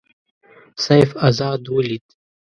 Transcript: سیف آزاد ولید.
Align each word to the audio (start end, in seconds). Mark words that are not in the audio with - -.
سیف 0.83 1.11
آزاد 1.27 1.63
ولید. 1.73 2.05